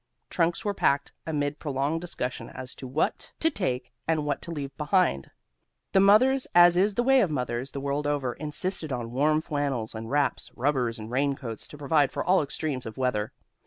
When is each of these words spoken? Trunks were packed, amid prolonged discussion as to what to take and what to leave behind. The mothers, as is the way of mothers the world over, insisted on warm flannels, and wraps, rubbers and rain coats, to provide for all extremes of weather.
Trunks 0.31 0.65
were 0.65 0.73
packed, 0.73 1.11
amid 1.27 1.59
prolonged 1.59 2.01
discussion 2.01 2.49
as 2.49 2.73
to 2.73 2.87
what 2.87 3.31
to 3.39 3.51
take 3.51 3.93
and 4.07 4.25
what 4.25 4.41
to 4.41 4.49
leave 4.49 4.75
behind. 4.75 5.29
The 5.91 5.99
mothers, 5.99 6.47
as 6.55 6.75
is 6.75 6.95
the 6.95 7.03
way 7.03 7.21
of 7.21 7.29
mothers 7.29 7.69
the 7.69 7.81
world 7.81 8.07
over, 8.07 8.33
insisted 8.33 8.91
on 8.91 9.11
warm 9.11 9.41
flannels, 9.41 9.93
and 9.93 10.09
wraps, 10.09 10.49
rubbers 10.55 10.97
and 10.97 11.11
rain 11.11 11.35
coats, 11.35 11.67
to 11.67 11.77
provide 11.77 12.11
for 12.11 12.23
all 12.25 12.41
extremes 12.41 12.87
of 12.87 12.97
weather. 12.97 13.31